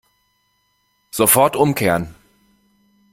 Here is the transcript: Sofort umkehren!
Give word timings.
Sofort 1.11 1.55
umkehren! 1.55 2.15